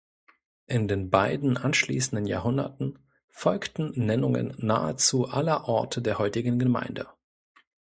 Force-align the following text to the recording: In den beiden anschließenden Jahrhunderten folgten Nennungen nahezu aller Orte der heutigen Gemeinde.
In 0.65 0.87
den 0.87 1.11
beiden 1.11 1.57
anschließenden 1.57 2.25
Jahrhunderten 2.25 2.97
folgten 3.29 3.91
Nennungen 3.93 4.55
nahezu 4.57 5.27
aller 5.29 5.65
Orte 5.69 6.01
der 6.01 6.17
heutigen 6.17 6.57
Gemeinde. 6.57 7.07